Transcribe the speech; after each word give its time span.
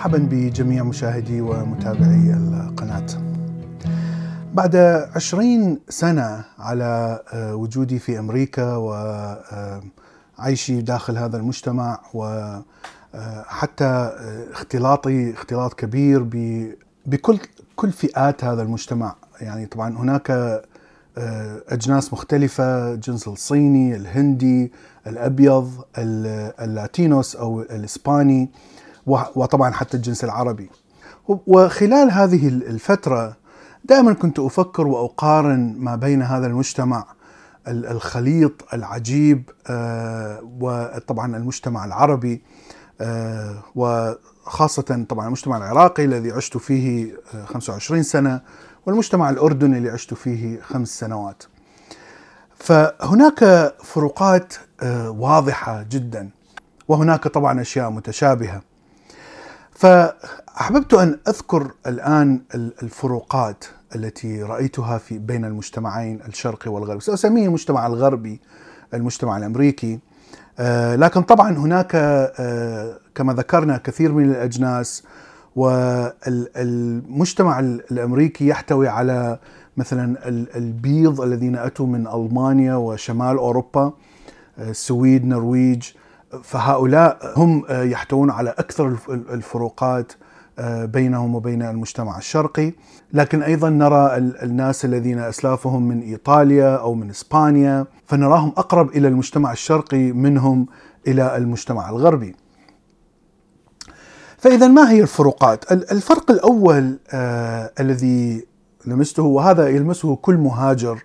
مرحبا 0.00 0.28
بجميع 0.30 0.84
مشاهدي 0.84 1.40
ومتابعي 1.40 2.34
القناة. 2.34 3.06
بعد 4.54 4.76
عشرين 5.14 5.78
سنة 5.88 6.44
على 6.58 7.20
آه، 7.32 7.54
وجودي 7.54 7.98
في 7.98 8.18
أمريكا 8.18 8.76
وعيشي 10.38 10.80
داخل 10.80 11.18
هذا 11.18 11.36
المجتمع 11.36 12.00
وحتى 12.14 13.84
آه، 13.84 14.52
اختلاطي 14.52 15.32
اختلاط 15.32 15.74
كبير 15.74 16.22
بكل 17.06 17.38
كل 17.76 17.92
فئات 17.92 18.44
هذا 18.44 18.62
المجتمع. 18.62 19.16
يعني 19.40 19.66
طبعا 19.66 19.96
هناك 19.98 20.30
آه، 20.30 21.62
أجناس 21.68 22.12
مختلفة 22.12 22.92
الجنس 22.94 23.28
الصيني 23.28 23.96
الهندي 23.96 24.72
الأبيض 25.06 25.84
اللاتينوس 25.98 27.36
أو 27.36 27.60
الإسباني. 27.62 28.50
وطبعا 29.34 29.70
حتى 29.72 29.96
الجنس 29.96 30.24
العربي. 30.24 30.70
وخلال 31.28 32.10
هذه 32.10 32.48
الفترة 32.48 33.36
دائما 33.84 34.12
كنت 34.12 34.38
أفكر 34.38 34.86
وأقارن 34.86 35.74
ما 35.78 35.96
بين 35.96 36.22
هذا 36.22 36.46
المجتمع 36.46 37.04
الخليط 37.68 38.52
العجيب 38.74 39.50
آه، 39.66 40.40
وطبعا 40.60 41.36
المجتمع 41.36 41.84
العربي 41.84 42.42
آه، 43.00 43.62
وخاصة 43.74 45.06
طبعا 45.08 45.26
المجتمع 45.26 45.56
العراقي 45.56 46.04
الذي 46.04 46.32
عشت 46.32 46.56
فيه 46.56 47.16
25 47.46 48.02
سنة 48.02 48.40
والمجتمع 48.86 49.30
الأردني 49.30 49.78
اللي 49.78 49.90
عشت 49.90 50.14
فيه 50.14 50.60
خمس 50.60 50.88
سنوات. 51.00 51.42
فهناك 52.54 53.74
فروقات 53.84 54.54
آه، 54.82 55.10
واضحة 55.10 55.82
جدا 55.82 56.30
وهناك 56.88 57.28
طبعا 57.28 57.60
أشياء 57.60 57.90
متشابهة. 57.90 58.69
فأحببت 59.80 60.94
أن 60.94 61.18
أذكر 61.28 61.70
الآن 61.86 62.40
الفروقات 62.54 63.64
التي 63.96 64.42
رأيتها 64.42 64.98
في 64.98 65.18
بين 65.18 65.44
المجتمعين 65.44 66.20
الشرقي 66.28 66.70
والغربي. 66.70 67.00
سأسميه 67.00 67.46
المجتمع 67.46 67.86
الغربي 67.86 68.40
المجتمع 68.94 69.36
الأمريكي. 69.36 69.98
آه، 70.58 70.96
لكن 70.96 71.22
طبعا 71.22 71.50
هناك 71.50 71.90
آه، 71.94 72.98
كما 73.14 73.32
ذكرنا 73.32 73.76
كثير 73.76 74.12
من 74.12 74.30
الأجناس 74.30 75.02
والمجتمع 75.56 77.60
الأمريكي 77.60 78.46
يحتوي 78.46 78.88
على 78.88 79.38
مثلا 79.76 80.28
البيض 80.56 81.20
الذين 81.20 81.56
أتوا 81.56 81.86
من 81.86 82.06
ألمانيا 82.06 82.74
وشمال 82.74 83.36
أوروبا 83.36 83.92
السويد 84.58 85.26
نرويج. 85.26 85.90
فهؤلاء 86.42 87.32
هم 87.36 87.64
يحتوون 87.70 88.30
على 88.30 88.50
أكثر 88.50 88.96
الفروقات 89.08 90.12
بينهم 90.68 91.34
وبين 91.34 91.62
المجتمع 91.62 92.18
الشرقي. 92.18 92.72
لكن 93.12 93.42
أيضا 93.42 93.70
نرى 93.70 94.16
الناس 94.16 94.84
الذين 94.84 95.18
أسلافهم 95.18 95.88
من 95.88 96.00
إيطاليا 96.00 96.76
أو 96.76 96.94
من 96.94 97.10
إسبانيا 97.10 97.86
فنراهم 98.06 98.52
أقرب 98.56 98.88
إلى 98.88 99.08
المجتمع 99.08 99.52
الشرقي 99.52 100.12
منهم 100.12 100.66
إلى 101.06 101.36
المجتمع 101.36 101.90
الغربي. 101.90 102.36
فإذا 104.38 104.68
ما 104.68 104.90
هي 104.90 105.02
الفروقات؟ 105.02 105.72
الفرق 105.72 106.30
الأول 106.30 106.98
آه 107.12 107.72
الذي 107.80 108.46
لمسته 108.86 109.22
وهذا 109.22 109.68
يلمسه 109.68 110.16
كل 110.16 110.34
مهاجر 110.34 111.02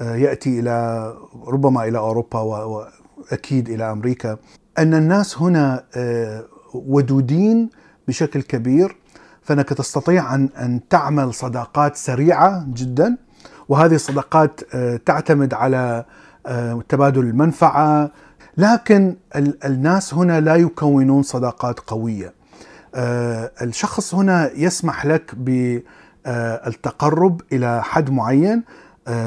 آه 0.00 0.16
يأتي 0.16 0.60
إلى 0.60 1.14
ربما 1.46 1.84
إلى 1.88 1.98
أوروبا 1.98 2.40
وأكيد 2.40 3.68
إلى 3.68 3.92
أمريكا. 3.92 4.36
أن 4.78 4.94
الناس 4.94 5.38
هنا 5.38 5.84
آه 5.96 6.44
ودودين 6.74 7.70
بشكل 8.08 8.42
كبير 8.42 8.96
فأنك 9.42 9.68
تستطيع 9.68 10.34
أن 10.34 10.48
أن 10.58 10.80
تعمل 10.90 11.34
صداقات 11.34 11.96
سريعة 11.96 12.66
جدا 12.68 13.16
وهذه 13.68 13.94
الصداقات 13.94 14.60
آه، 14.74 15.00
تعتمد 15.06 15.54
على 15.54 16.04
آه، 16.46 16.82
تبادل 16.88 17.20
المنفعة. 17.20 18.10
لكن 18.56 19.16
الناس 19.64 20.14
هنا 20.14 20.40
لا 20.40 20.56
يكونون 20.56 21.22
صداقات 21.22 21.80
قوية. 21.80 22.34
الشخص 23.62 24.14
هنا 24.14 24.50
يسمح 24.54 25.06
لك 25.06 25.34
بالتقرب 26.26 27.40
إلى 27.52 27.82
حد 27.84 28.10
معين 28.10 28.62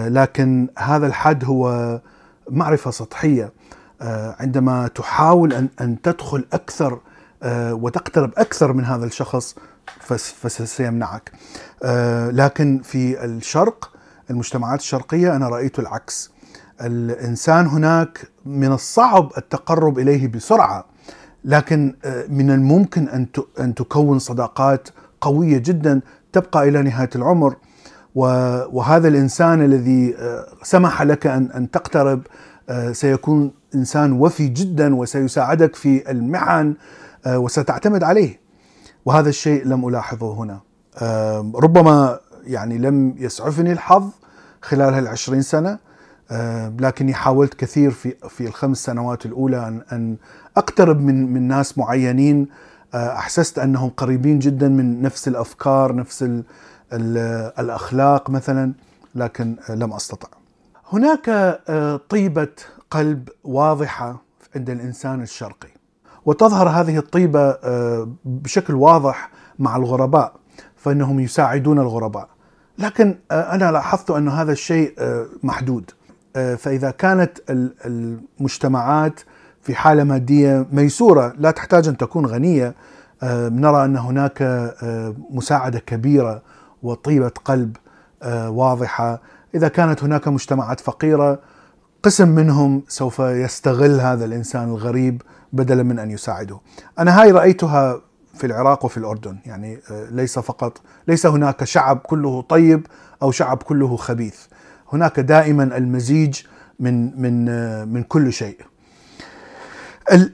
لكن 0.08 0.68
هذا 0.78 1.08
الحد 1.08 1.46
هو 1.46 2.00
معرفة 2.50 2.92
سطحية. 2.92 3.52
عندما 4.40 4.88
تحاول 4.88 5.54
ان 5.54 5.70
أن 5.82 6.02
تدخل 6.02 6.46
أكثر 6.54 7.00
وتقترب 7.72 8.32
أكثر 8.38 8.74
من 8.74 8.86
هذا 8.86 9.06
الشخص 9.06 9.56
فسيمنعك. 10.40 11.32
لكن 12.32 12.82
في 12.84 13.26
الشرق 13.26 13.92
المجتمعات 14.30 14.80
الشرقية 14.80 15.36
أنا 15.36 15.50
رأيت 15.50 15.80
العكس. 15.80 16.32
الإنسان 16.82 17.68
هناك 17.68 18.28
من 18.46 18.72
الصعب 18.72 19.32
التقرب 19.38 20.00
إليه 20.00 20.28
بسرعة 20.28 20.86
لكن 21.46 21.96
آه، 22.06 22.26
من 22.28 22.52
الممكن 22.52 23.30
أن 23.60 23.76
تكون 23.76 24.20
صداقات 24.20 24.90
قوية 25.22 25.58
جدا 25.58 26.02
تبقى 26.32 26.70
إلى 26.70 26.82
نهاية 26.82 27.10
العمر. 27.16 27.56
وهذا 28.16 29.08
الإنسان 29.08 29.66
الذي 29.66 30.16
آه، 30.18 30.48
سمح 30.64 31.02
لك 31.02 31.28
أن 31.28 31.72
تقترب 31.72 32.22
آه، 32.70 32.92
سيكون 32.92 33.52
إنسان 33.76 34.12
وفي 34.12 34.48
جدا 34.48 34.96
وسيساعدك 34.96 35.76
في 35.76 36.12
المحن 36.12 36.74
وستعتمد 37.28 38.04
عليه 38.04 38.40
وهذا 39.06 39.30
الشيء 39.30 39.66
لم 39.68 39.88
ألاحظه 39.88 40.34
هنا 40.34 40.60
ربما 41.56 42.20
يعني 42.44 42.78
لم 42.78 43.16
يسعفني 43.18 43.72
الحظ 43.72 44.10
خلال 44.62 44.94
هالعشرين 44.94 45.42
سنة 45.42 45.80
آه، 46.32 46.74
لكني 46.80 47.14
حاولت 47.14 47.54
كثير 47.54 47.92
في 47.92 48.14
في 48.30 48.48
الخمس 48.48 48.86
سنوات 48.86 49.26
الأولى 49.26 49.68
أن 49.68 49.82
أن 49.92 50.18
أقترب 50.58 51.02
من 51.02 51.34
من 51.34 51.48
ناس 51.48 51.78
معينين 51.78 52.48
آه، 52.94 53.14
أحسست 53.14 53.60
أنهم 53.60 53.90
قريبين 53.90 54.40
جدا 54.40 54.68
من 54.68 55.02
نفس 55.02 55.28
الأفكار 55.28 55.96
نفس 55.96 56.24
ال 56.24 56.44
ال 56.94 57.18
الأخلاق 57.60 58.30
مثلا 58.30 58.74
لكن 59.16 59.56
لم 59.70 59.94
أستطع. 59.94 60.28
هناك 60.94 61.30
آه، 61.70 62.00
طيبة 62.10 62.48
قلب 62.92 63.30
واضحة 63.44 64.22
عند 64.56 64.70
الإنسان 64.70 65.22
الشرقي. 65.22 65.70
وتظهر 66.26 66.70
هذه 66.70 66.98
الطيبة 66.98 67.58
بشكل 68.26 68.76
واضح 68.76 69.30
مع 69.60 69.76
الغرباء 69.76 70.34
فإنهم 70.76 71.20
يساعدون 71.20 71.80
الغرباء. 71.80 72.30
لكن 72.78 73.16
أنا 73.32 73.72
لاحظت 73.72 74.12
أن 74.12 74.30
هذا 74.30 74.52
الشيء 74.52 74.94
محدود. 75.44 75.92
آه، 76.36 76.56
فإذا 76.56 76.92
كانت 76.92 77.38
المجتمعات 77.86 79.20
في 79.62 79.76
حالة 79.76 80.04
مادية 80.04 80.66
ميسورة 80.72 81.34
لا 81.38 81.52
تحتاج 81.52 81.88
أن 81.88 81.98
تكون 81.98 82.26
غنية 82.26 82.76
آه، 83.24 83.50
نرى 83.50 83.86
أن 83.86 83.98
هناك 83.98 84.42
آه، 84.42 85.16
مساعدة 85.30 85.80
كبيرة 85.80 86.42
وطيبة 86.84 87.32
قلب 87.46 87.78
واضحة. 88.48 89.22
إذا 89.56 89.68
كانت 89.68 90.04
هناك 90.04 90.28
مجتمعات 90.28 90.80
فقيرة 90.80 91.40
قسم 92.04 92.30
منهم 92.30 92.84
سوف 92.88 93.20
يستغل 93.20 94.00
هذا 94.00 94.26
الإنسان 94.26 94.64
الغريب 94.70 95.22
بدلا 95.54 95.84
من 95.84 96.00
أن 96.00 96.12
يساعده. 96.12 96.60
أنا 97.00 97.22
هاي 97.22 97.32
رأيتها 97.32 98.02
في 98.34 98.48
العراق 98.48 98.86
وفي 98.86 98.98
الأردن، 98.98 99.38
يعني 99.46 99.80
ليس 100.12 100.40
فقط 100.40 100.82
ليس 101.08 101.26
هناك 101.26 101.64
شعب 101.64 101.98
كله 101.98 102.42
طيب 102.42 102.88
أو 103.22 103.32
شعب 103.32 103.58
كله 103.64 103.96
خبيث. 103.96 104.38
هناك 104.94 105.20
دائما 105.20 105.64
المزيج 105.64 106.42
من 106.80 107.22
من 107.22 107.46
من 107.94 108.04
كل 108.04 108.34
شيء. 108.34 108.58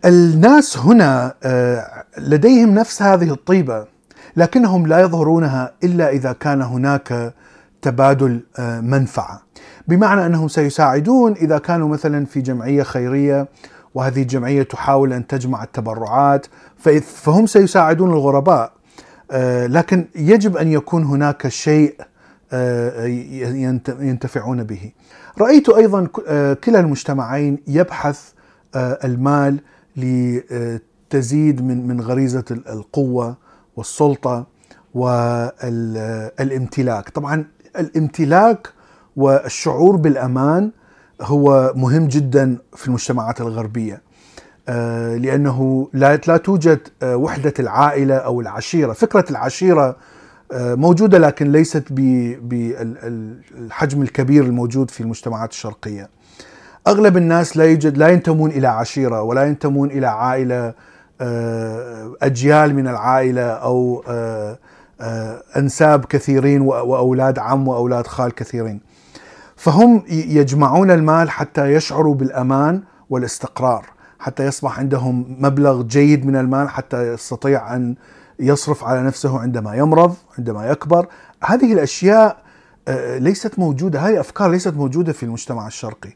الناس 0.06 0.78
هنا 0.78 1.34
آه، 1.44 2.04
لديهم 2.18 2.74
نفس 2.74 3.02
هذه 3.02 3.32
الطيبة 3.32 3.86
لكنهم 4.38 4.88
لا 4.88 5.00
يظهرونها 5.00 5.74
إلا 5.84 6.10
إذا 6.10 6.34
كان 6.34 6.62
هناك 6.62 7.34
تبادل 7.82 8.40
آه، 8.60 8.80
منفعة 8.82 9.42
بمعنى 9.88 10.26
أنهم 10.26 10.48
سيساعدون 10.48 11.32
إذا 11.32 11.58
كانوا 11.58 11.90
مثلا 11.90 12.26
في 12.26 12.42
جمعية 12.42 12.84
خيرية 12.84 13.48
وهذه 13.96 14.22
الجمعية 14.22 14.64
تحاول 14.64 15.14
أن 15.14 15.28
تجمع 15.28 15.64
التبرعات 15.64 16.46
فهم 17.02 17.46
سيساعدون 17.46 18.12
الغرباء 18.12 18.72
آه، 19.32 19.68
لكن 19.68 20.06
يجب 20.16 20.58
أن 20.58 20.72
يكون 20.72 21.04
هناك 21.04 21.48
شيء 21.48 21.96
آه، 22.54 23.06
ينتفعون 24.00 24.64
به. 24.64 24.92
رأيت 25.38 25.70
أيضا 25.70 26.08
آه، 26.28 26.54
كلا 26.54 26.80
المجتمعين 26.80 27.58
يبحث 27.68 28.32
المال 28.76 29.60
لتزيد 29.98 31.62
من 31.62 31.88
من 31.88 32.02
غريزة 32.02 32.44
القوة 32.52 33.38
والسلطة 33.76 34.48
والامتلاك، 34.94 37.10
طبعا 37.10 37.46
الامتلاك 37.80 38.70
والشعور 39.16 39.96
بالأمان 39.96 40.72
هو 41.22 41.74
مهم 41.76 42.08
جدا 42.08 42.58
في 42.76 42.88
المجتمعات 42.88 43.42
الغربية. 43.42 44.02
آه، 44.70 45.16
لأنه 45.16 45.90
لا 45.94 46.16
لا 46.28 46.38
توجد 46.38 46.80
آه، 47.04 47.16
وحدة 47.18 47.54
العائلة 47.60 48.16
أو 48.16 48.42
العشيرة، 48.42 48.94
فكرة 48.94 49.26
العشيرة 49.30 49.96
آه، 50.52 50.76
موجودة 50.76 51.18
لكن 51.18 51.52
ليست 51.52 51.84
بالحجم 52.42 54.02
الكبير 54.02 54.44
الموجود 54.44 54.92
في 54.92 55.02
المجتمعات 55.02 55.52
الشرقية. 55.52 56.10
أغلب 56.88 57.18
الناس 57.18 57.58
لا 57.58 57.64
يوجد 57.64 57.98
لا 57.98 58.08
ينتمون 58.08 58.50
إلى 58.52 58.68
عشيرة 58.68 59.22
ولا 59.22 59.44
ينتمون 59.44 59.92
إلى 59.92 60.08
عائلة 60.08 60.74
أجيال 62.22 62.76
من 62.76 62.88
العائلة 62.88 63.42
أو 63.42 64.04
أنساب 65.58 66.06
كثيرين 66.06 66.62
وأولاد 66.62 67.40
عم 67.40 67.68
وأولاد 67.68 68.08
خال 68.08 68.36
كثيرين. 68.36 68.80
فهم 69.56 70.04
يجمعون 70.10 70.92
المال 70.92 71.30
حتى 71.30 71.74
يشعروا 71.74 72.16
بالأمان 72.16 72.84
والاستقرار. 73.10 73.86
حتى 74.20 74.46
يصبح 74.46 74.80
عندهم 74.80 75.38
مبلغ 75.40 75.82
جيد 75.82 76.26
من 76.26 76.36
المال 76.36 76.70
حتى 76.70 77.14
يستطيع 77.14 77.76
أن 77.76 77.96
يصرف 78.40 78.84
على 78.84 79.04
نفسه 79.04 79.40
عندما 79.40 79.76
يمرض 79.76 80.16
عندما 80.38 80.70
يكبر. 80.70 81.08
هذه 81.44 81.74
الأشياء 81.74 82.38
آه، 82.88 83.18
ليست 83.18 83.60
موجودة 83.60 84.00
هذه 84.00 84.20
افكار 84.20 84.52
ليست 84.52 84.74
موجودة 84.74 85.14
في 85.14 85.24
المجتمع 85.24 85.68
الشرقي. 85.68 86.14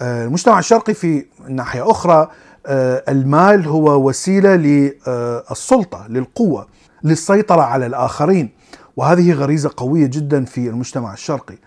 آه، 0.00 0.24
المجتمع 0.24 0.58
الشرقي 0.58 0.94
في 0.94 1.26
ناحية 1.48 1.90
أخرى 1.90 2.28
آه، 2.66 3.04
المال 3.08 3.66
هو 3.66 4.08
وسيلة 4.08 4.56
للسلطه 4.56 6.06
للقوة 6.08 6.66
للسيطرة 7.04 7.62
على 7.62 7.86
الآخرين. 7.86 8.50
وهذه 8.96 9.32
غريزة 9.32 9.70
قوية 9.76 10.06
جدا 10.06 10.44
في 10.44 10.68
المجتمع 10.68 11.12
الشرقي. 11.12 11.58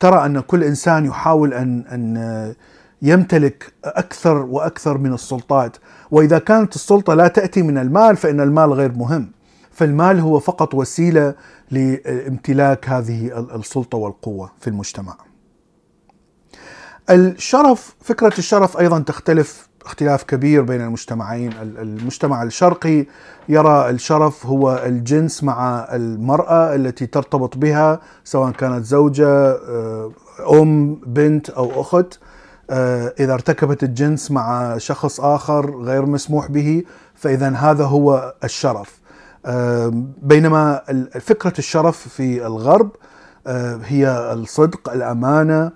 ترى 0.00 0.26
أن 0.26 0.40
كل 0.40 0.64
إنسان 0.64 1.04
يحاول 1.04 1.54
أن 1.54 1.84
أن 1.86 2.54
يمتلك 3.02 3.72
أكثر 3.84 4.36
وأكثر 4.36 4.98
من 4.98 5.12
السلطات. 5.12 5.76
وإذا 6.10 6.38
كانت 6.38 6.74
السلطة 6.74 7.14
لا 7.14 7.28
تأتي 7.28 7.62
من 7.62 7.78
المال 7.78 8.16
فإن 8.16 8.40
المال 8.40 8.72
غير 8.72 8.92
مهم. 8.92 9.32
فالمال 9.70 10.20
هو 10.20 10.38
فقط 10.38 10.74
وسيلة 10.74 11.34
لامتلاك 11.70 12.88
هذه 12.88 13.46
السلطة 13.54 13.98
والقوة 13.98 14.52
في 14.60 14.68
المجتمع. 14.68 15.16
الشرف 17.10 17.94
فكرة 18.00 18.38
الشرف 18.38 18.78
أيضا 18.78 18.98
تختلف 18.98 19.68
اختلاف 19.86 20.22
كبير 20.22 20.62
بين 20.62 20.80
المجتمعين. 20.80 21.52
المجتمع 21.62 22.42
الشرقي 22.42 23.06
يرى 23.48 23.90
الشرف 23.90 24.46
هو 24.46 24.82
الجنس 24.86 25.44
مع 25.44 25.88
المرأة 25.92 26.74
التي 26.74 27.06
ترتبط 27.06 27.56
بها 27.56 28.00
سواء 28.24 28.50
كانت 28.50 28.84
زوجة 28.84 29.28
آه، 29.28 30.12
أم 30.50 30.94
بنت 30.94 31.50
أو 31.50 31.80
أخت. 31.80 32.18
آه، 32.70 33.14
إذا 33.20 33.32
ارتكبت 33.34 33.82
الجنس 33.82 34.30
مع 34.30 34.78
شخص 34.78 35.20
آخر 35.20 35.82
غير 35.82 36.06
مسموح 36.06 36.50
به 36.50 36.82
فإذا 37.14 37.48
هذا 37.48 37.84
هو 37.84 38.34
الشرف. 38.44 39.00
آه، 39.46 39.92
بينما 40.22 40.80
فكرة 41.20 41.52
الشرف 41.58 42.08
في 42.08 42.46
الغرب 42.46 42.90
هي 43.84 44.32
الصدق 44.32 44.90
الأمانة 44.92 45.70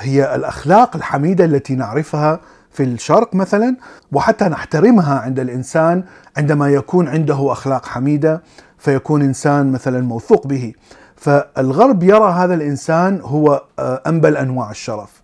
هي 0.00 0.34
الأخلاق 0.34 0.96
الحميدة 0.96 1.44
التي 1.44 1.74
نعرفها. 1.74 2.40
في 2.74 2.82
الشرق 2.82 3.34
مثلا 3.34 3.76
وحتى 4.12 4.44
نحترمها 4.44 5.18
عند 5.18 5.40
الإنسان 5.40 6.04
عندما 6.36 6.68
يكون 6.68 7.08
عنده 7.08 7.52
أخلاق 7.52 7.86
حميدة 7.86 8.42
فيكون 8.78 9.22
إنسان 9.22 9.72
مثلا 9.72 10.00
موثوق 10.00 10.46
به. 10.46 10.72
فالغرب 11.16 12.02
يرى 12.02 12.32
هذا 12.32 12.54
الإنسان 12.54 13.20
هو 13.20 13.62
أنبل 13.80 14.36
أنواع 14.36 14.70
الشرف. 14.70 15.22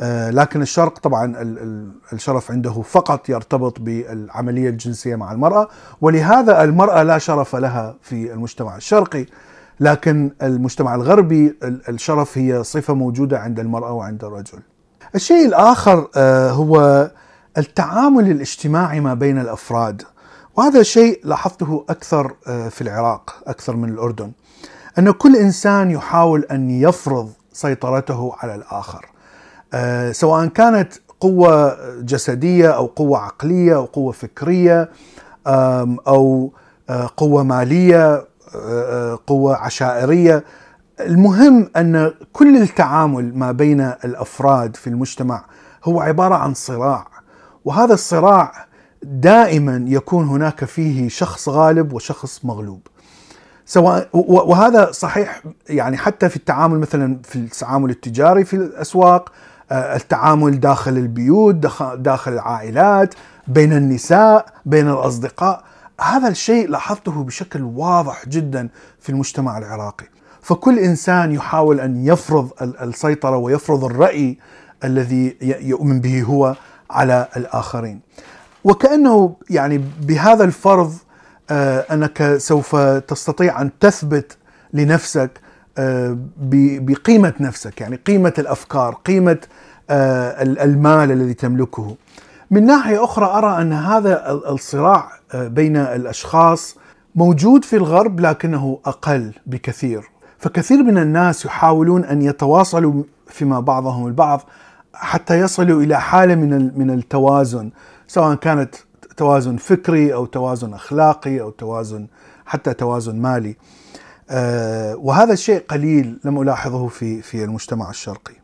آه، 0.00 0.30
لكن 0.30 0.62
الشرق 0.62 0.98
طبعا 0.98 1.34
الشرف 2.12 2.50
عنده 2.50 2.82
فقط 2.82 3.28
يرتبط 3.28 3.80
بالعملية 3.80 4.68
الجنسية 4.68 5.16
مع 5.16 5.32
المرأة 5.32 5.68
ولهذا 6.00 6.64
المرأة 6.64 7.02
لا 7.02 7.18
شرف 7.18 7.56
لها 7.56 7.94
في 8.02 8.32
المجتمع 8.32 8.76
الشرقي. 8.76 9.26
لكن 9.80 10.30
المجتمع 10.42 10.94
الغربي 10.94 11.56
الشرف 11.62 12.38
هي 12.38 12.64
صفة 12.64 12.94
موجودة 12.94 13.38
عند 13.38 13.60
المرأة 13.60 13.92
وعند 13.92 14.24
الرجل. 14.24 14.58
الشيء 15.14 15.46
الآخر 15.46 16.08
آه، 16.16 16.50
هو 16.50 17.10
التعامل 17.58 18.30
الاجتماعي 18.30 19.00
ما 19.00 19.14
بين 19.14 19.38
الأفراد. 19.38 20.02
وهذا 20.56 20.82
شيء 20.82 21.20
لاحظته 21.24 21.84
أكثر 21.88 22.34
آه، 22.46 22.68
في 22.68 22.82
العراق 22.82 23.36
أكثر 23.46 23.76
من 23.76 23.88
الأردن. 23.88 24.32
أن 24.98 25.10
كل 25.10 25.36
إنسان 25.36 25.90
يحاول 25.90 26.44
أن 26.50 26.70
يفرض 26.70 27.32
سيطرته 27.52 28.34
على 28.38 28.54
الآخر. 28.54 29.06
آه، 29.74 30.12
سواء 30.12 30.46
كانت 30.46 30.92
قوة 31.20 31.78
جسدية 32.00 32.68
أو 32.70 32.86
قوة 32.86 33.18
عقلية 33.18 33.76
أو 33.76 33.84
قوة 33.84 34.12
فكرية 34.12 34.90
أو 35.46 36.52
قوة 37.16 37.42
مالية 37.42 38.26
قوة 39.26 39.56
عشائرية. 39.56 40.44
المهم 41.00 41.70
أن 41.76 42.12
كل 42.32 42.56
التعامل 42.56 43.38
ما 43.38 43.52
بين 43.52 43.80
الأفراد 43.80 44.76
في 44.76 44.86
المجتمع 44.86 45.44
هو 45.84 46.00
عبارة 46.00 46.34
عن 46.34 46.54
صراع 46.54 47.06
وهذا 47.64 47.94
الصراع 47.94 48.66
دائما 49.02 49.84
يكون 49.88 50.28
هناك 50.28 50.64
فيه 50.64 51.08
شخص 51.08 51.48
غالب 51.48 51.92
وشخص 51.92 52.44
مغلوب. 52.44 52.80
سواء 53.66 54.08
وهذا 54.12 54.92
صحيح 54.92 55.42
يعني 55.68 55.96
حتى 55.96 56.28
في 56.28 56.36
التعامل 56.36 56.78
مثلا 56.78 57.18
في 57.24 57.36
التعامل 57.36 57.90
التجاري 57.90 58.44
في 58.44 58.56
الأسواق 58.56 59.32
آه، 59.70 59.96
التعامل 59.96 60.60
داخل 60.60 60.92
البيوت 60.92 61.54
داخل 61.96 62.32
العائلات 62.32 63.14
بين 63.48 63.72
النساء 63.72 64.46
بين 64.66 64.90
الأصدقاء. 64.90 65.64
هذا 66.00 66.28
الشيء 66.28 66.68
لاحظته 66.68 67.24
بشكل 67.24 67.62
واضح 67.62 68.28
جدا 68.28 68.68
في 69.00 69.08
المجتمع 69.10 69.58
العراقي. 69.58 70.06
فكل 70.46 70.78
إنسان 70.78 71.32
يحاول 71.32 71.80
أن 71.80 72.06
يفرض 72.06 72.50
السيطرة 72.62 73.36
ويفرض 73.36 73.84
الرأي 73.84 74.38
الذي 74.84 75.36
يؤمن 75.42 76.00
به 76.00 76.22
هو 76.22 76.56
على 76.90 77.28
الآخرين. 77.36 78.00
وكأنه 78.64 79.36
يعني 79.50 79.84
بهذا 80.00 80.44
الفرض 80.44 80.94
آه، 81.50 81.86
أنك 81.92 82.36
سوف 82.36 82.76
تستطيع 82.76 83.60
أن 83.60 83.70
تثبت 83.80 84.36
لنفسك 84.72 85.40
آه، 85.78 86.16
بقيمة 86.80 87.34
نفسك 87.40 87.80
يعني 87.80 87.96
قيمة 87.96 88.32
الأفكار 88.38 88.94
قيمة 88.94 89.38
آه، 89.90 90.42
المال 90.42 91.12
الذي 91.12 91.34
تملكه. 91.34 91.96
من 92.50 92.66
ناحية 92.66 93.04
أخرى 93.04 93.26
أرى 93.26 93.62
أن 93.62 93.72
هذا 93.72 94.30
الصراع 94.30 95.10
بين 95.34 95.76
الأشخاص 95.76 96.76
موجود 97.14 97.64
في 97.64 97.76
الغرب 97.76 98.20
لكنه 98.20 98.78
أقل 98.86 99.32
بكثير. 99.46 100.15
فكثير 100.38 100.82
من 100.82 100.98
الناس 100.98 101.44
يحاولون 101.44 102.04
أن 102.04 102.22
يتواصلوا 102.22 103.02
فيما 103.26 103.60
بعضهم 103.60 104.06
البعض 104.06 104.40
حتى 104.94 105.40
يصلوا 105.40 105.82
إلى 105.82 106.00
حالة 106.00 106.34
من 106.34 106.78
من 106.78 106.90
التوازن 106.90 107.70
سواء 108.06 108.34
كانت 108.34 108.74
توازن 109.16 109.56
فكري 109.56 110.14
أو 110.14 110.26
توازن 110.26 110.74
أخلاقي 110.74 111.40
أو 111.40 111.50
توازن 111.50 112.06
حتى 112.46 112.74
توازن 112.74 113.16
مالي 113.16 113.56
آه، 114.30 114.96
وهذا 114.96 115.32
الشيء 115.32 115.64
قليل 115.68 116.18
لم 116.24 116.42
ألاحظه 116.42 116.88
في 116.88 117.22
في 117.22 117.44
المجتمع 117.44 117.90
الشرقي. 117.90 118.34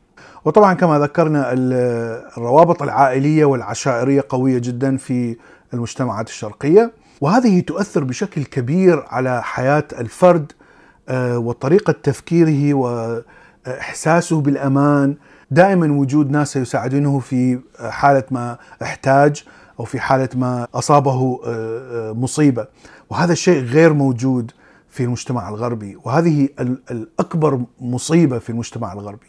وطبعا 0.44 0.74
كما 0.74 0.98
ذكرنا 0.98 1.52
الروابط 1.52 2.82
العائلية 2.82 3.44
والعشائرية 3.44 4.24
قوية 4.28 4.58
جدا 4.58 4.96
في 4.96 5.36
المجتمعات 5.74 6.28
الشرقية 6.28 6.92
وهذه 7.20 7.60
تؤثر 7.60 8.04
بشكل 8.04 8.44
كبير 8.44 9.04
على 9.08 9.42
حياة 9.42 9.84
الفرد 9.98 10.52
آه، 11.08 11.38
وطريقة 11.38 11.92
تفكيره 11.92 12.74
وإحساسه 12.74 14.40
بالأمان. 14.40 15.16
دائما 15.50 15.92
وجود 16.00 16.30
ناس 16.30 16.56
يساعدونه 16.56 17.18
في 17.18 17.58
حالة 17.80 18.24
ما 18.30 18.58
احتاج 18.82 19.44
أو 19.80 19.84
في 19.84 20.00
حالة 20.00 20.28
ما 20.34 20.66
أصابه 20.74 21.40
آه، 21.46 22.12
مصيبة. 22.12 22.66
وهذا 23.10 23.32
الشيء 23.32 23.62
غير 23.62 23.92
موجود 23.92 24.50
في 24.88 25.04
المجتمع 25.04 25.48
الغربي 25.48 25.96
وهذه 26.04 26.48
الأكبر 26.90 27.60
مصيبة 27.80 28.38
في 28.38 28.50
المجتمع 28.50 28.92
الغربي. 28.92 29.26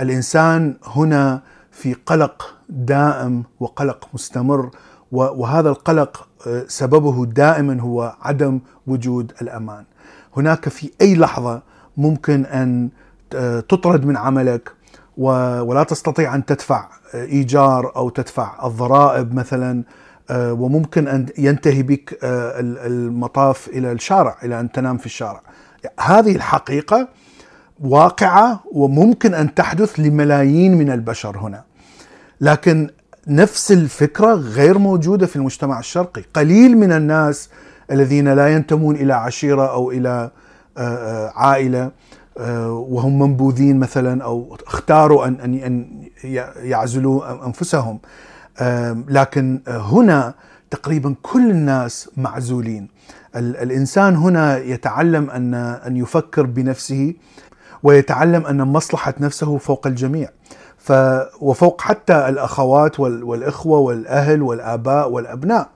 الإنسان 0.00 0.76
هنا 0.84 1.42
في 1.70 1.94
قلق 2.06 2.54
دائم 2.68 3.44
وقلق 3.60 4.08
مستمر 4.14 4.70
وهذا 5.12 5.68
القلق 5.68 6.28
آه، 6.46 6.64
سببه 6.68 7.26
دائما 7.26 7.80
هو 7.80 8.16
عدم 8.22 8.60
وجود 8.86 9.32
الأمان. 9.42 9.84
هناك 10.36 10.68
في 10.68 10.90
أي 11.00 11.14
لحظة 11.14 11.62
ممكن 11.96 12.46
أن 12.46 12.88
آه، 13.34 13.60
تطرد 13.60 14.04
من 14.04 14.16
عملك 14.16 14.72
ولا 15.16 15.82
تستطيع 15.82 16.34
أن 16.34 16.44
تدفع 16.44 16.88
آه، 17.14 17.24
إيجار 17.24 17.96
أو 17.96 18.08
تدفع 18.08 18.66
الضرائب 18.66 19.34
مثلا 19.34 19.84
آه، 20.30 20.52
وممكن 20.52 21.08
أن 21.08 21.26
ينتهي 21.38 21.82
بك 21.82 22.18
المطاف 22.22 23.68
إلى 23.68 23.92
الشارع 23.92 24.38
إلى 24.44 24.60
أن 24.60 24.72
تنام 24.72 24.98
في 24.98 25.06
الشارع. 25.06 25.42
هذه 26.00 26.36
الحقيقة 26.36 27.08
واقعة 27.80 28.60
وممكن 28.72 29.34
أن 29.34 29.54
تحدث 29.54 30.00
لملايين 30.00 30.78
من 30.78 30.90
البشر 30.90 31.38
هنا. 31.38 31.64
لكن 32.40 32.90
نفس 33.28 33.72
الفكرة 33.72 34.34
غير 34.34 34.78
موجودة 34.78 35.26
في 35.26 35.36
المجتمع 35.36 35.78
الشرقي، 35.78 36.22
قليل 36.34 36.78
من 36.78 36.92
الناس 36.92 37.48
الذين 37.90 38.28
لا 38.28 38.48
ينتمون 38.48 38.96
إلى 38.96 39.14
عشيرة 39.14 39.72
أو 39.72 39.90
إلى 39.90 40.30
عائلة 41.36 41.90
وهم 42.66 43.18
منبوذين 43.18 43.78
مثلا 43.78 44.24
أو 44.24 44.56
اختاروا 44.66 45.26
أن 45.26 45.40
أن 45.40 45.86
يعزلوا 46.62 47.46
أنفسهم. 47.46 47.98
لكن 49.08 49.60
هنا 49.68 50.34
تقريبا 50.70 51.14
كل 51.22 51.50
الناس 51.50 52.10
معزولين. 52.16 52.88
الإنسان 53.36 54.16
هنا 54.16 54.58
يتعلم 54.58 55.30
أن 55.30 55.54
أن 55.54 55.96
يفكر 55.96 56.46
بنفسه 56.46 57.14
ويتعلم 57.82 58.46
أن 58.46 58.62
مصلحة 58.62 59.14
نفسه 59.20 59.58
فوق 59.58 59.86
الجميع. 59.86 60.28
ف 60.78 60.92
وفوق 61.40 61.80
حتى 61.80 62.28
الأخوات 62.28 63.00
والإخوة 63.00 63.78
والأهل 63.78 64.42
والآباء 64.42 65.10
والأبناء. 65.10 65.68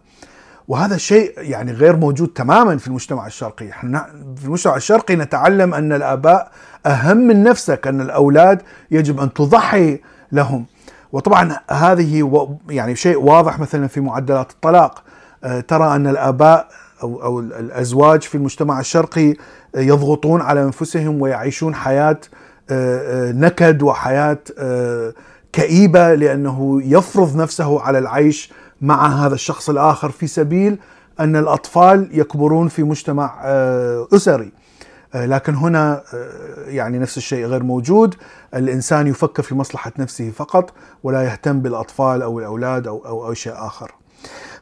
وهذا 0.69 0.97
شيء 0.97 1.33
يعني 1.37 1.73
غير 1.73 1.97
موجود 1.97 2.29
تماما 2.29 2.77
في 2.77 2.87
المجتمع 2.87 3.27
الشرقي. 3.27 3.71
إحنا 3.71 4.07
في 4.37 4.45
المجتمع 4.45 4.77
الشرقي 4.77 5.17
نتعلم 5.17 5.75
أن 5.75 5.93
الآباء 5.93 6.51
أهم 6.87 7.17
من 7.17 7.43
نفسك 7.43 7.87
أن 7.87 8.01
الأولاد 8.01 8.63
يجب 8.91 9.21
أن 9.21 9.33
تضحي 9.33 10.01
لهم. 10.33 10.67
وطبعا 11.13 11.57
هذه 11.71 12.49
يعني 12.69 12.97
شيء 12.97 13.19
واضح 13.19 13.59
مثلا 13.59 13.87
في 13.87 14.01
معدلات 14.01 14.51
الطلاق. 14.51 15.03
آه، 15.45 15.61
ترى 15.61 15.97
أن 15.97 16.07
الآباء 16.07 16.69
أو 17.03 17.23
أو 17.23 17.41
الأزواج 17.41 18.23
في 18.23 18.35
المجتمع 18.35 18.81
الشرقي 18.81 19.35
يضغطون 19.77 20.41
على 20.41 20.63
أنفسهم 20.63 21.23
ويعيشون 21.23 21.75
حياة 21.75 22.21
آه، 22.71 23.29
آه، 23.29 23.33
نكد 23.33 23.83
وحياة 23.83 24.39
كئيبة 25.53 26.15
لأنه 26.15 26.81
يفرض 26.85 27.37
نفسه 27.37 27.81
على 27.81 27.99
العيش 27.99 28.53
مع 28.81 29.07
هذا 29.07 29.35
الشخص 29.35 29.71
الآخر 29.71 30.11
في 30.11 30.27
سبيل 30.27 30.79
أن 31.21 31.37
الأطفال 31.37 32.09
يكبرون 32.13 32.69
في 32.69 32.83
مجتمع 32.83 33.41
أسري 34.15 34.53
لكن 35.15 35.55
هنا 35.55 36.03
يعني 36.67 36.99
نفس 36.99 37.17
الشيء 37.17 37.47
غير 37.47 37.63
موجود 37.63 38.15
الإنسان 38.55 39.07
يفكر 39.07 39.43
في 39.43 39.55
مصلحة 39.55 39.93
نفسه 39.99 40.31
فقط 40.31 40.73
ولا 41.03 41.23
يهتم 41.23 41.61
بالأطفال 41.61 42.23
أو 42.23 42.39
الأولاد 42.39 42.87
أو 42.87 43.27
أو, 43.27 43.35
شيء 43.35 43.53
آخر. 43.57 43.95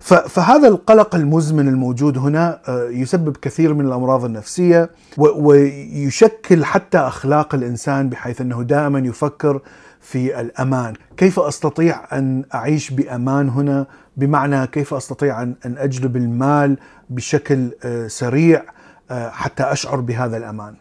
فهذا 0.02 0.68
القلق 0.68 1.14
المزمن 1.14 1.68
الموجود 1.68 2.18
هنا 2.18 2.60
آه، 2.68 2.88
يسبب 2.88 3.36
كثير 3.36 3.74
من 3.74 3.86
الأمراض 3.86 4.24
النفسية 4.24 4.90
ويشكل 5.18 6.64
حتى 6.64 6.98
أخلاق 6.98 7.54
الإنسان 7.54 8.08
بحيث 8.08 8.40
أنه 8.40 8.62
دائما 8.62 8.98
يفكر 8.98 9.60
في 10.00 10.40
الأمان، 10.40 10.94
كيف 11.16 11.40
أستطيع 11.40 12.00
أن 12.12 12.44
أعيش 12.54 12.90
بأمان 12.90 13.48
هنا؟ 13.48 13.86
بمعنى 14.16 14.66
كيف 14.66 14.94
أستطيع 14.94 15.42
ان 15.42 15.56
أجلب 15.64 16.16
المال 16.16 16.78
بشكل 17.10 17.70
آه، 17.84 18.06
سريع 18.06 18.62
آه، 19.10 19.30
حتى 19.30 19.62
أشعر 19.62 20.00
بهذا 20.00 20.36
الأمان. 20.36 20.74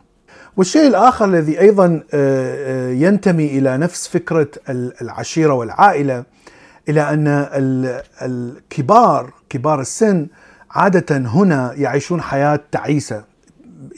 والشيء 0.58 0.88
الآخر 0.88 1.26
الذي 1.26 1.60
أيضا 1.60 2.04
ينتمي 3.06 3.46
إلى 3.46 3.78
نفس 3.78 4.08
فكرة 4.08 4.48
العشيرة 5.02 5.54
والعائلة 5.54 6.24
إلى 6.90 7.02
أن 7.02 7.28
الكبار 8.22 9.34
كبار 9.50 9.82
السن 9.82 10.28
عادة 10.72 11.18
هنا 11.18 11.74
يعيشون 11.74 12.22
حياة 12.22 12.60
تعيسة 12.72 13.24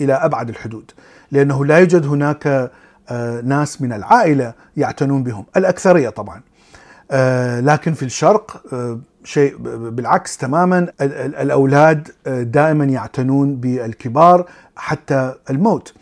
إلى 0.02 0.13
أبعد 0.13 0.50
الحدود 0.50 0.92
لأنه 1.32 1.66
لا 1.66 1.78
يوجد 1.78 2.06
هناك 2.06 2.72
آه، 3.10 3.42
ناس 3.42 3.82
من 3.82 3.94
العائلة 3.94 4.54
يعتنون 4.78 5.24
بهم 5.24 5.46
الأكثرية 5.58 6.10
طبعا. 6.10 6.42
لكن 7.62 7.94
في 7.94 8.04
الشرق 8.04 8.62
شيء 9.24 9.58
بالعكس 9.90 10.38
تماما 10.38 10.88
الأولاد 11.02 12.08
دائما 12.25 12.86
يعتنون 12.86 13.56
بالكبار 13.56 14.46
حتى 14.75 15.34
الموت. 15.50 15.94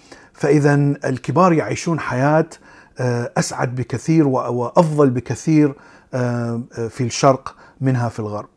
فاذا 0.41 0.75
الكبار 1.05 1.53
يعيشون 1.53 2.00
حياة 2.00 2.45
آه، 3.00 3.31
أسعد 3.38 3.75
بكثير 3.75 4.27
وأفضل 4.27 5.09
بكثير 5.09 5.69
آه، 5.69 5.73
آه، 5.73 5.75
في 6.89 7.01
الشرق 7.01 7.55
منها 7.81 8.09
في 8.09 8.19
الغرب. 8.19 8.49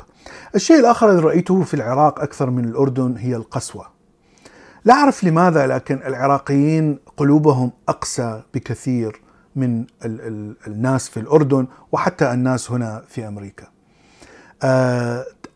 الشيء 0.54 0.80
الآخر 0.80 1.10
الذي 1.10 1.22
رأيته 1.22 1.62
في 1.62 1.74
العراق 1.74 2.20
أكثر 2.20 2.50
من 2.50 2.64
الأردن 2.64 3.16
هي 3.16 3.36
القسوة. 3.36 3.86
لا 4.84 4.94
أعرف 4.94 5.24
لماذا 5.24 5.66
لكن 5.66 6.00
العراقيين 6.06 6.98
قلوبهم 7.16 7.72
أقسى 7.88 8.42
بكثير 8.54 9.20
من 9.56 9.84
الناس 10.66 11.08
في 11.08 11.20
الأردن 11.20 11.66
وحتى 11.92 12.32
الناس 12.32 12.70
هنا 12.70 13.02
في 13.08 13.28
أمريكا. 13.28 13.66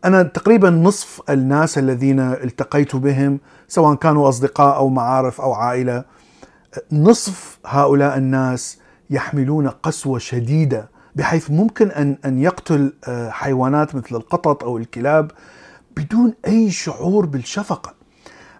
أنا 0.05 0.23
تقريبا 0.23 0.69
نصف 0.69 1.21
الناس 1.29 1.77
الذين 1.77 2.19
التقيت 2.19 2.95
بهم 2.95 3.39
سواء 3.67 3.95
كانوا 3.95 4.29
أصدقاء 4.29 4.75
أو 4.75 4.89
معارف 4.89 5.41
أو 5.41 5.53
عائلة 5.53 6.03
نصف 6.91 7.59
هؤلاء 7.65 8.17
الناس 8.17 8.79
يحملون 9.09 9.67
قسوة 9.67 10.19
شديدة 10.19 10.89
بحيث 11.15 11.51
ممكن 11.51 11.91
ان 11.91 12.17
أن 12.25 12.39
يقتل 12.39 12.93
آه، 13.07 13.29
حيوانات 13.29 13.95
مثل 13.95 14.15
القطط 14.15 14.63
أو 14.63 14.77
الكلاب 14.77 15.31
بدون 15.97 16.33
أي 16.47 16.71
شعور 16.71 17.25
بالشفقة. 17.25 17.93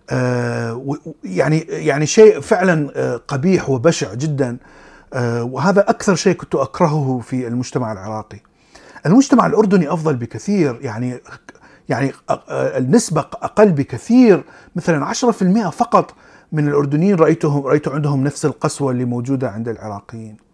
آه، 0.09 0.97
يعني 1.23 1.59
يعني 1.59 2.05
شيء 2.05 2.39
فعلا 2.39 2.91
آه، 2.95 3.15
قبيح 3.15 3.69
وبشع 3.69 4.13
جدا 4.13 4.57
وهذا 5.41 5.89
أكثر 5.89 6.15
شيء 6.15 6.33
كنت 6.33 6.55
أكرهه 6.55 7.21
في 7.23 7.47
المجتمع 7.47 7.91
العراقي. 7.91 8.39
المجتمع 9.05 9.45
الأردني 9.45 9.93
أفضل 9.93 10.15
بكثير 10.15 10.79
يعني 10.81 11.21
يعني 11.89 12.11
النسبة 12.51 13.21
أقل 13.21 13.71
بكثير 13.71 14.43
مثلا 14.75 15.05
10% 15.05 15.69
فقط 15.69 16.13
من 16.51 16.67
الأردنيين 16.67 17.15
رايتهم 17.15 17.67
رأيت 17.67 17.87
عندهم 17.87 18.23
نفس 18.23 18.45
القسوة 18.45 18.91
اللي 18.91 19.05
موجودة 19.05 19.49
عند 19.49 19.69
العراقيين. 19.69 20.48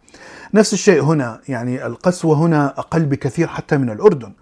نفس 0.56 0.74
الشيء 0.74 1.04
هنا 1.04 1.40
يعني 1.48 1.86
القسوة 1.86 2.38
هنا 2.38 2.68
أقل 2.78 3.06
بكثير 3.06 3.48
حتى 3.48 3.78
من 3.78 3.90
الأردن. 3.90 4.34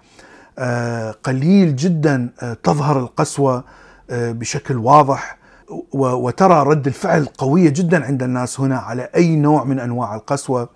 آه، 0.60 1.12
قليل 1.12 1.75
جدا 1.75 2.29
آه، 2.41 2.58
تظهر 2.63 3.00
القسوة 3.00 3.63
آه، 4.10 4.32
بشكل 4.32 4.77
واضح 4.77 5.38
وترى 5.93 6.63
رد 6.63 6.88
الفعل 6.88 7.25
قوية 7.25 7.70
جدا 7.70 8.05
عند 8.05 8.24
الناس 8.24 8.60
هنا 8.60 8.77
على 8.77 9.10
أي 9.15 9.36
نوع 9.36 9.63
من 9.63 9.79
أنواع 9.79 10.15
القسوة 10.15 10.70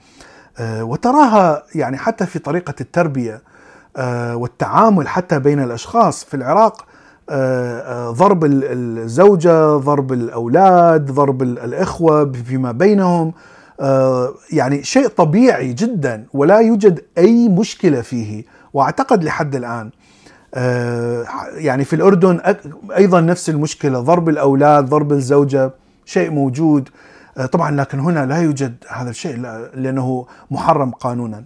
وتراها 0.62 1.64
يعني 1.76 1.98
حتى 1.98 2.26
في 2.26 2.40
طريقة 2.40 2.74
التربية 2.82 3.42
والتعامل 4.34 5.08
حتى 5.08 5.40
بين 5.40 5.60
الأشخاص 5.60 6.24
في 6.24 6.34
العراق 6.34 6.86
ضرب 8.12 8.46
الزوجة 8.46 9.78
ضرب 9.78 10.14
الأولاد 10.14 11.12
ضرب 11.12 11.42
الإخوة 11.42 12.32
فيما 12.32 12.72
بينهم 12.72 13.34
يعني 14.52 14.84
شيء 14.84 15.08
طبيعي 15.08 15.74
جدا 15.74 16.26
ولا 16.34 16.58
يوجد 16.60 17.02
أي 17.18 17.50
مشكلة 17.50 18.02
فيه. 18.02 18.44
وأعتقد 18.74 19.24
لحد 19.24 19.56
الآن 19.56 19.90
يعني 21.58 21.86
في 21.86 21.96
الأردن 21.96 22.42
أيضا 22.96 23.22
نفس 23.22 23.50
المشكلة 23.50 24.00
ضرب 24.00 24.30
الأولاد 24.30 24.86
ضرب 24.86 25.12
الزوجة 25.12 25.72
شيء 26.06 26.32
موجود. 26.32 26.90
طبعا 27.52 27.72
لكن 27.72 28.00
هنا 28.00 28.26
لا 28.26 28.38
يوجد 28.38 28.76
هذا 28.90 29.10
الشيء 29.10 29.36
لأنه 29.74 30.26
محرم 30.52 30.92
قانونا. 30.92 31.44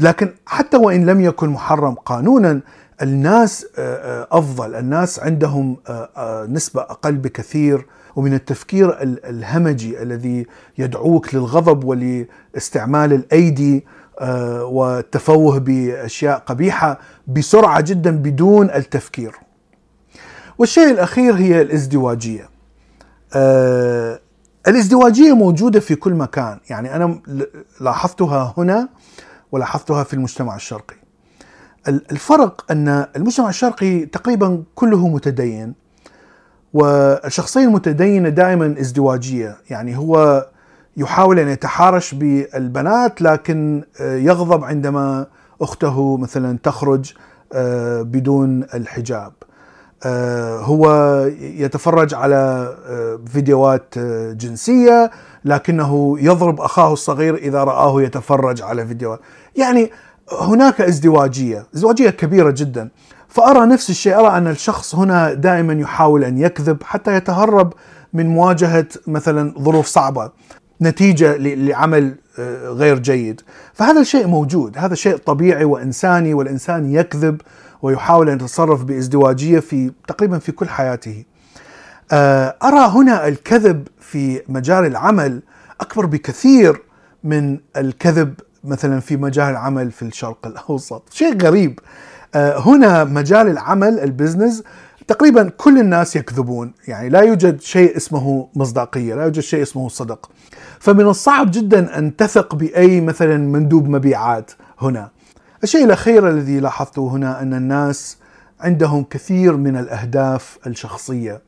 لكن 0.00 0.32
حتى 0.46 0.76
وإن 0.76 1.06
لم 1.06 1.20
يكن 1.20 1.48
محرم 1.48 1.94
قانونا 1.94 2.60
الناس 3.02 3.66
آه، 3.78 4.22
آه، 4.22 4.28
أفضل، 4.38 4.74
الناس 4.74 5.20
عندهم 5.20 5.76
آه، 5.88 6.46
نسبة 6.46 6.80
أقل 6.80 7.12
بكثير. 7.12 7.86
ومن 8.16 8.34
التفكير 8.34 9.02
الهمجي 9.02 10.02
الذي 10.02 10.46
يدعوك 10.78 11.34
للغضب 11.34 11.84
ولاستعمال 11.84 13.12
الأيدي 13.12 13.86
والتفوه 14.60 15.58
بأشياء 15.58 16.38
قبيحة 16.38 16.98
بسرعة 17.26 17.80
جدا 17.80 18.10
بدون 18.10 18.70
التفكير. 18.70 19.34
والشيء 20.58 20.90
الأخير 20.90 21.34
هي 21.34 21.62
الازدواجية. 21.62 22.48
الازدواجية 24.68 25.32
موجودة 25.32 25.80
في 25.80 25.94
كل 25.94 26.14
مكان، 26.14 26.58
يعني 26.70 26.96
أنا 26.96 27.20
لاحظتها 27.80 28.54
هنا 28.58 28.88
ولاحظتها 29.52 30.04
في 30.04 30.14
المجتمع 30.14 30.56
الشرقي. 30.56 30.96
الفرق 31.88 32.64
أن 32.70 33.06
المجتمع 33.16 33.48
الشرقي 33.48 34.06
تقريبا 34.06 34.62
كله 34.74 35.08
متدين 35.08 35.81
والشخصيه 36.74 37.64
المتدينة 37.64 38.28
دائما 38.28 38.74
ازدواجية. 38.80 39.56
يعني 39.70 39.98
هو 39.98 40.46
يحاول 40.96 41.38
أن 41.38 41.48
يتحارش 41.48 42.14
بالبنات 42.14 43.22
لكن 43.22 43.82
آه، 44.00 44.16
يغضب 44.16 44.64
عندما 44.64 45.26
أخته 45.60 46.16
مثلا 46.16 46.58
تخرج 46.62 47.12
آه، 47.52 48.02
بدون 48.02 48.62
الحجاب. 48.74 49.32
آه، 50.04 50.58
هو 50.58 50.86
يتفرج 51.40 52.14
على 52.14 52.74
فيديوهات 53.26 53.98
جنسية 54.32 55.10
لكنه 55.44 56.16
يضرب 56.20 56.60
أخاه 56.60 56.92
الصغير 56.92 57.34
إذا 57.34 57.64
رآه 57.64 58.02
يتفرج 58.02 58.62
على 58.62 58.86
فيديوهات. 58.86 59.20
يعني 59.56 59.90
هناك 60.40 60.80
ازدواجية، 60.80 61.66
ازدواجية 61.74 62.10
كبيرة 62.10 62.50
جدا، 62.50 62.88
فأرى 63.32 63.66
نفس 63.66 63.90
الشيء، 63.90 64.18
أرى 64.18 64.38
أن 64.38 64.46
الشخص 64.46 64.94
هنا 64.94 65.34
دائما 65.34 65.72
يحاول 65.72 66.24
أن 66.24 66.38
يكذب 66.38 66.82
حتى 66.82 67.14
يتهرب 67.16 67.72
من 68.12 68.26
مواجهة 68.26 68.86
مثلا 69.06 69.54
ظروف 69.58 69.86
صعبة 69.86 70.30
نتيجة 70.82 71.36
لعمل 71.36 72.14
آه، 72.38 72.68
غير 72.68 72.98
جيد، 72.98 73.40
فهذا 73.74 74.00
الشيء 74.00 74.26
موجود، 74.26 74.78
هذا 74.78 74.94
شيء 74.94 75.16
طبيعي 75.16 75.64
وإنساني 75.64 76.34
والإنسان 76.34 76.94
يكذب 76.94 77.40
ويحاول 77.82 78.28
أن 78.28 78.36
يتصرف 78.36 78.84
بإزدواجية 78.84 79.60
في 79.60 79.92
تقريبا 80.08 80.38
في 80.38 80.52
كل 80.52 80.68
حياته. 80.68 81.24
آه، 82.12 82.56
أرى 82.62 82.90
هنا 82.90 83.28
الكذب 83.28 83.88
في 84.00 84.42
مجال 84.48 84.86
العمل 84.86 85.42
أكبر 85.80 86.06
بكثير 86.06 86.82
من 87.24 87.58
الكذب 87.76 88.34
مثلا 88.64 89.00
في 89.00 89.16
مجال 89.16 89.50
العمل 89.50 89.90
في 89.90 90.02
الشرق 90.02 90.46
الأوسط، 90.46 91.08
شيء 91.12 91.42
غريب. 91.42 91.80
آه، 92.34 92.58
هنا 92.58 93.04
مجال 93.04 93.48
العمل 93.48 94.00
البزنس 94.00 94.62
تقريبا 95.08 95.48
كل 95.48 95.78
الناس 95.78 96.16
يكذبون. 96.16 96.72
يعني 96.88 97.08
لا 97.08 97.20
يوجد 97.20 97.60
شيء 97.60 97.96
اسمه 97.96 98.48
مصداقية 98.54 99.14
لا 99.14 99.22
يوجد 99.22 99.40
شيء 99.40 99.62
اسمه 99.62 99.88
صدق. 99.88 100.30
فمن 100.80 101.06
الصعب 101.06 101.50
جدا 101.50 101.98
أن 101.98 102.16
تثق 102.16 102.54
بأي 102.54 103.00
مثلا 103.00 103.36
مندوب 103.36 103.88
مبيعات 103.88 104.50
هنا. 104.80 105.10
الشيء 105.62 105.84
الأخير 105.84 106.28
الذي 106.28 106.60
لاحظته 106.60 107.08
هنا 107.08 107.42
أن 107.42 107.54
الناس 107.54 108.16
عندهم 108.60 109.04
كثير 109.04 109.56
من 109.56 109.76
الأهداف 109.76 110.58
الشخصية 110.66 111.42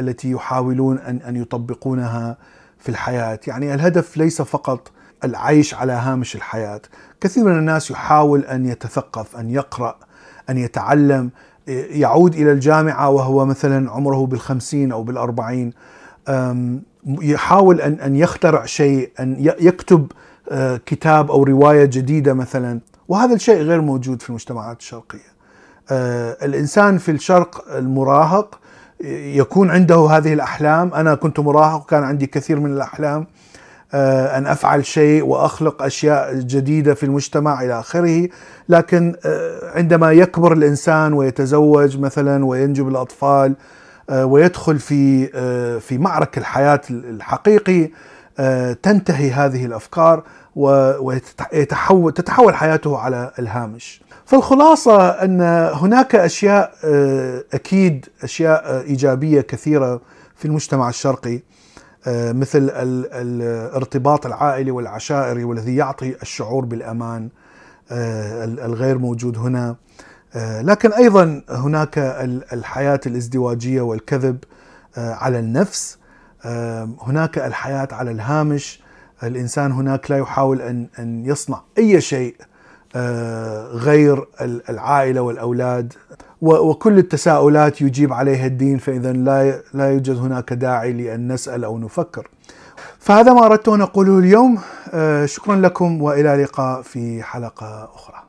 التي 0.00 0.30
يحاولون 0.30 0.98
أن 0.98 1.16
أن 1.16 1.36
يطبقونها 1.36 2.36
في 2.78 2.88
الحياة. 2.88 3.40
يعني 3.46 3.74
الهدف 3.74 4.16
ليس 4.16 4.42
فقط 4.42 4.90
العيش 5.24 5.74
على 5.74 5.92
هامش 5.92 6.36
الحياة. 6.36 6.80
كثير 7.20 7.44
من 7.44 7.58
الناس 7.58 7.90
يحاول 7.90 8.44
أن 8.44 8.66
يتثقف 8.66 9.36
أن 9.36 9.50
يقرأ 9.50 9.96
أن 10.50 10.58
يتعلم 10.58 11.30
يعود 11.90 12.34
إلى 12.34 12.52
الجامعة 12.52 13.10
وهو 13.10 13.46
مثلا 13.46 13.90
عمره 13.90 14.26
بالخمسين 14.26 14.92
أو 14.92 15.02
بالأربعين. 15.02 15.72
يحاول 17.06 17.80
أن 17.80 17.92
أن 17.92 18.16
يخترع 18.16 18.64
شيء 18.64 19.10
أن 19.20 19.36
يكتب 19.38 20.12
آه، 20.48 20.80
كتاب 20.86 21.30
أو 21.30 21.42
رواية 21.42 21.84
جديدة 21.84 22.34
مثلا. 22.34 22.80
وهذا 23.08 23.34
الشيء 23.34 23.62
غير 23.62 23.80
موجود 23.80 24.22
في 24.22 24.30
المجتمعات 24.30 24.80
الشرقية. 24.80 25.30
آه، 25.90 26.36
الإنسان 26.42 26.98
في 26.98 27.10
الشرق 27.10 27.64
المراهق 27.74 28.60
يكون 29.34 29.70
عنده 29.70 30.06
هذه 30.10 30.32
الأحلام. 30.32 30.94
أنا 30.94 31.14
كنت 31.14 31.40
مراهق 31.40 31.82
وكان 31.82 32.02
عندي 32.02 32.26
كثير 32.26 32.60
من 32.60 32.72
الأحلام. 32.72 33.26
آه، 33.94 34.38
أن 34.38 34.46
أفعل 34.46 34.86
شيء 34.86 35.24
وأخلق 35.24 35.82
أشياء 35.82 36.34
جديدة 36.34 36.94
في 36.94 37.02
المجتمع 37.02 37.62
إلى 37.62 37.80
آخره، 37.80 38.28
لكن 38.68 39.14
آه، 39.24 39.78
عندما 39.78 40.12
يكبر 40.12 40.52
الإنسان 40.52 41.12
ويتزوج 41.12 41.98
مثلا 41.98 42.44
وينجب 42.44 42.88
الأطفال 42.88 43.54
آه، 44.10 44.26
ويدخل 44.26 44.78
في 44.78 45.26
في 45.80 45.98
معركة 45.98 46.38
الحياة 46.38 46.80
الحقيقي 46.90 47.90
تنتهي 48.82 49.30
هذه 49.30 49.66
الأفكار 49.66 50.22
ويتحول 50.56 52.12
تتحول 52.12 52.54
حياته 52.54 52.98
على 52.98 53.30
الهامش. 53.38 54.02
فالخلاصه 54.26 55.08
أن 55.08 55.40
هناك 55.74 56.14
أشياء 56.14 56.72
أكيد 57.54 58.06
أشياء 58.22 58.80
إيجابية 58.80 59.40
كثيرة 59.40 60.00
في 60.36 60.44
المجتمع 60.44 60.88
الشرقي 60.88 61.40
مثل 62.06 62.70
الارتباط 62.74 64.26
العائلي 64.26 64.70
والعشائري 64.70 65.44
والذي 65.44 65.76
يعطي 65.76 66.16
الشعور 66.22 66.64
بالأمان 66.64 67.28
آه، 67.92 68.44
الغير 68.44 68.98
موجود 68.98 69.38
هنا. 69.38 69.76
آه، 70.34 70.62
لكن 70.62 70.92
أيضا 70.92 71.42
هناك 71.48 71.98
الحياة 72.52 73.00
الازدواجية 73.06 73.80
والكذب 73.80 74.44
على 74.96 75.38
النفس. 75.38 75.98
هناك 77.02 77.38
الحياة 77.38 77.88
على 77.92 78.10
الهامش. 78.10 78.80
الإنسان 79.22 79.72
هناك 79.72 80.10
لا 80.10 80.18
يحاول 80.18 80.62
ان 80.62 80.88
أن 80.98 81.26
يصنع 81.26 81.62
أي 81.78 82.00
شيء 82.00 82.36
غير 83.74 84.26
العائلة 84.70 85.20
والأولاد. 85.20 85.92
وكل 86.42 86.98
التساؤلات 86.98 87.80
يجيب 87.80 88.12
عليها 88.12 88.46
الدين 88.46 88.78
فإذا 88.78 89.12
لا 89.12 89.62
لا 89.74 89.92
يوجد 89.92 90.16
هناك 90.16 90.52
داعي 90.52 90.92
لأن 90.92 91.32
نسأل 91.32 91.64
أو 91.64 91.78
نفكر. 91.78 92.28
فهذا 92.98 93.32
ما 93.32 93.46
أردت 93.46 93.68
أن 93.68 93.80
أقوله 93.80 94.18
اليوم 94.18 94.58
آه، 94.94 95.26
شكرا 95.26 95.56
لكم 95.56 96.02
وإلى 96.02 96.34
اللقاء 96.34 96.82
في 96.82 97.22
حلقة 97.22 97.90
أخرى. 97.94 98.19